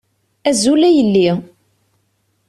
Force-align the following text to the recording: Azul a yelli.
Azul 0.49 0.81
a 0.87 0.89
yelli. 0.95 1.29